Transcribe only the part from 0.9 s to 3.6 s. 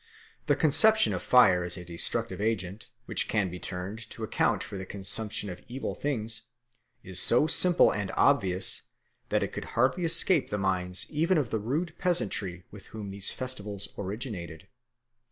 of fire as a destructive agent, which can be